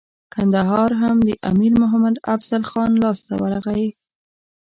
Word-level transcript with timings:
کندهار 0.33 0.91
هم 1.01 1.17
د 1.27 1.29
امیر 1.51 1.73
محمد 1.81 2.15
افضل 2.33 2.61
خان 2.71 2.91
لاسته 3.03 3.31
ورغی. 3.41 3.85